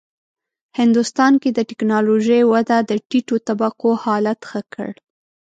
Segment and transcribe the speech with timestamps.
[0.79, 4.89] هندوستان کې د ټېکنالوژۍ وده د ټیټو طبقو حالت ښه کړ.